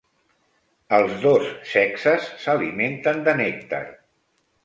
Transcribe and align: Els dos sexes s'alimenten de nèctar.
Els 0.99 1.11
dos 1.25 1.51
sexes 1.73 2.25
s'alimenten 2.45 3.23
de 3.27 3.35
nèctar. 3.43 3.85